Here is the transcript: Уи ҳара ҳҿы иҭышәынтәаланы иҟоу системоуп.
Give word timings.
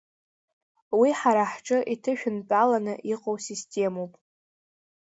Уи 0.99 1.09
ҳара 1.19 1.43
ҳҿы 1.51 1.79
иҭышәынтәаланы 1.93 2.93
иҟоу 3.13 3.37
системоуп. 3.45 4.13